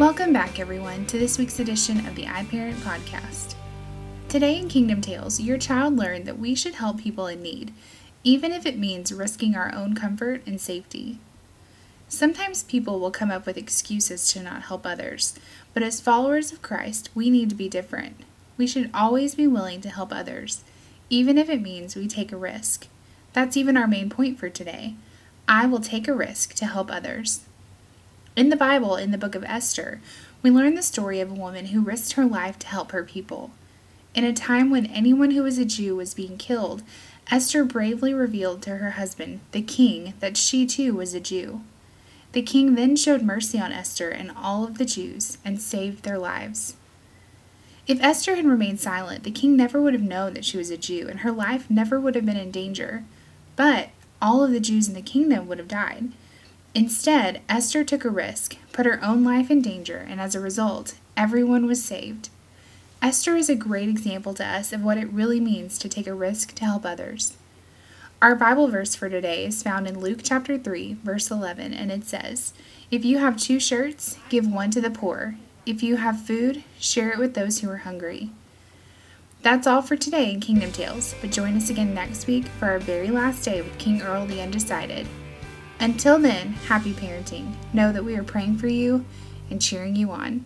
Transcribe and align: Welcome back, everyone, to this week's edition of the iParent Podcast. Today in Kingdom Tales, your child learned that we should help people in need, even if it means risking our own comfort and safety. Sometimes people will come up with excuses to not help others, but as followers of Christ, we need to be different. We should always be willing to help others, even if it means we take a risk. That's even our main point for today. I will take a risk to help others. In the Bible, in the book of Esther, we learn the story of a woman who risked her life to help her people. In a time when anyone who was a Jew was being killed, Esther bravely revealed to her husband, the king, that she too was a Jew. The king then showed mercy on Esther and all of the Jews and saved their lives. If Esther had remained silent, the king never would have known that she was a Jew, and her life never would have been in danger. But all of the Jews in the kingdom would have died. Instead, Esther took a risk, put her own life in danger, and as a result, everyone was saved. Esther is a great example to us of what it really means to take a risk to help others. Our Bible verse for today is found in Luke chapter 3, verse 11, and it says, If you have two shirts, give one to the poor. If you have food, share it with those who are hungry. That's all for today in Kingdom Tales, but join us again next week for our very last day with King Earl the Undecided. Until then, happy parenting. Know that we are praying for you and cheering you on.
Welcome 0.00 0.32
back, 0.32 0.58
everyone, 0.58 1.04
to 1.08 1.18
this 1.18 1.36
week's 1.36 1.60
edition 1.60 2.06
of 2.06 2.14
the 2.14 2.24
iParent 2.24 2.76
Podcast. 2.76 3.54
Today 4.30 4.56
in 4.56 4.66
Kingdom 4.66 5.02
Tales, 5.02 5.40
your 5.40 5.58
child 5.58 5.94
learned 5.94 6.24
that 6.24 6.38
we 6.38 6.54
should 6.54 6.76
help 6.76 7.02
people 7.02 7.26
in 7.26 7.42
need, 7.42 7.74
even 8.24 8.50
if 8.50 8.64
it 8.64 8.78
means 8.78 9.12
risking 9.12 9.54
our 9.54 9.70
own 9.74 9.94
comfort 9.94 10.40
and 10.46 10.58
safety. 10.58 11.18
Sometimes 12.08 12.62
people 12.62 12.98
will 12.98 13.10
come 13.10 13.30
up 13.30 13.44
with 13.44 13.58
excuses 13.58 14.26
to 14.32 14.42
not 14.42 14.62
help 14.62 14.86
others, 14.86 15.38
but 15.74 15.82
as 15.82 16.00
followers 16.00 16.50
of 16.50 16.62
Christ, 16.62 17.10
we 17.14 17.28
need 17.28 17.50
to 17.50 17.54
be 17.54 17.68
different. 17.68 18.22
We 18.56 18.66
should 18.66 18.88
always 18.94 19.34
be 19.34 19.46
willing 19.46 19.82
to 19.82 19.90
help 19.90 20.14
others, 20.14 20.64
even 21.10 21.36
if 21.36 21.50
it 21.50 21.60
means 21.60 21.94
we 21.94 22.08
take 22.08 22.32
a 22.32 22.38
risk. 22.38 22.86
That's 23.34 23.54
even 23.54 23.76
our 23.76 23.86
main 23.86 24.08
point 24.08 24.38
for 24.38 24.48
today. 24.48 24.94
I 25.46 25.66
will 25.66 25.80
take 25.80 26.08
a 26.08 26.14
risk 26.14 26.54
to 26.54 26.64
help 26.64 26.90
others. 26.90 27.42
In 28.36 28.48
the 28.48 28.56
Bible, 28.56 28.94
in 28.94 29.10
the 29.10 29.18
book 29.18 29.34
of 29.34 29.42
Esther, 29.44 30.00
we 30.40 30.50
learn 30.50 30.74
the 30.74 30.82
story 30.82 31.20
of 31.20 31.30
a 31.30 31.34
woman 31.34 31.66
who 31.66 31.80
risked 31.80 32.12
her 32.12 32.24
life 32.24 32.58
to 32.60 32.68
help 32.68 32.92
her 32.92 33.02
people. 33.02 33.50
In 34.14 34.24
a 34.24 34.32
time 34.32 34.70
when 34.70 34.86
anyone 34.86 35.32
who 35.32 35.42
was 35.42 35.58
a 35.58 35.64
Jew 35.64 35.96
was 35.96 36.14
being 36.14 36.38
killed, 36.38 36.82
Esther 37.30 37.64
bravely 37.64 38.14
revealed 38.14 38.62
to 38.62 38.76
her 38.76 38.92
husband, 38.92 39.40
the 39.50 39.62
king, 39.62 40.14
that 40.20 40.36
she 40.36 40.64
too 40.64 40.94
was 40.94 41.12
a 41.12 41.20
Jew. 41.20 41.62
The 42.32 42.42
king 42.42 42.76
then 42.76 42.94
showed 42.94 43.22
mercy 43.22 43.58
on 43.58 43.72
Esther 43.72 44.10
and 44.10 44.30
all 44.36 44.64
of 44.64 44.78
the 44.78 44.84
Jews 44.84 45.38
and 45.44 45.60
saved 45.60 46.04
their 46.04 46.18
lives. 46.18 46.76
If 47.88 48.00
Esther 48.00 48.36
had 48.36 48.46
remained 48.46 48.78
silent, 48.78 49.24
the 49.24 49.32
king 49.32 49.56
never 49.56 49.82
would 49.82 49.94
have 49.94 50.02
known 50.02 50.34
that 50.34 50.44
she 50.44 50.56
was 50.56 50.70
a 50.70 50.76
Jew, 50.76 51.08
and 51.08 51.20
her 51.20 51.32
life 51.32 51.68
never 51.68 51.98
would 51.98 52.14
have 52.14 52.26
been 52.26 52.36
in 52.36 52.52
danger. 52.52 53.04
But 53.56 53.90
all 54.22 54.44
of 54.44 54.52
the 54.52 54.60
Jews 54.60 54.86
in 54.86 54.94
the 54.94 55.02
kingdom 55.02 55.48
would 55.48 55.58
have 55.58 55.66
died. 55.66 56.12
Instead, 56.74 57.42
Esther 57.48 57.82
took 57.82 58.04
a 58.04 58.10
risk, 58.10 58.56
put 58.72 58.86
her 58.86 59.02
own 59.02 59.24
life 59.24 59.50
in 59.50 59.60
danger, 59.60 60.06
and 60.08 60.20
as 60.20 60.34
a 60.34 60.40
result, 60.40 60.94
everyone 61.16 61.66
was 61.66 61.82
saved. 61.82 62.28
Esther 63.02 63.34
is 63.34 63.48
a 63.48 63.56
great 63.56 63.88
example 63.88 64.34
to 64.34 64.46
us 64.46 64.72
of 64.72 64.84
what 64.84 64.98
it 64.98 65.12
really 65.12 65.40
means 65.40 65.78
to 65.78 65.88
take 65.88 66.06
a 66.06 66.14
risk 66.14 66.54
to 66.54 66.64
help 66.64 66.84
others. 66.84 67.36
Our 68.22 68.36
Bible 68.36 68.68
verse 68.68 68.94
for 68.94 69.08
today 69.08 69.46
is 69.46 69.62
found 69.62 69.88
in 69.88 69.98
Luke 69.98 70.20
chapter 70.22 70.58
3, 70.58 70.98
verse 71.02 71.30
11, 71.30 71.72
and 71.72 71.90
it 71.90 72.04
says, 72.04 72.52
If 72.90 73.04
you 73.04 73.18
have 73.18 73.36
two 73.38 73.58
shirts, 73.58 74.18
give 74.28 74.46
one 74.46 74.70
to 74.72 74.80
the 74.80 74.90
poor. 74.90 75.36
If 75.66 75.82
you 75.82 75.96
have 75.96 76.26
food, 76.26 76.62
share 76.78 77.10
it 77.10 77.18
with 77.18 77.34
those 77.34 77.60
who 77.60 77.70
are 77.70 77.78
hungry. 77.78 78.30
That's 79.42 79.66
all 79.66 79.80
for 79.80 79.96
today 79.96 80.30
in 80.30 80.40
Kingdom 80.40 80.70
Tales, 80.70 81.14
but 81.22 81.30
join 81.30 81.56
us 81.56 81.70
again 81.70 81.94
next 81.94 82.26
week 82.26 82.44
for 82.46 82.66
our 82.66 82.78
very 82.78 83.08
last 83.08 83.42
day 83.42 83.62
with 83.62 83.78
King 83.78 84.02
Earl 84.02 84.26
the 84.26 84.42
Undecided. 84.42 85.06
Until 85.80 86.18
then, 86.18 86.52
happy 86.52 86.92
parenting. 86.92 87.54
Know 87.72 87.90
that 87.90 88.04
we 88.04 88.14
are 88.14 88.22
praying 88.22 88.58
for 88.58 88.66
you 88.66 89.06
and 89.50 89.62
cheering 89.62 89.96
you 89.96 90.10
on. 90.10 90.44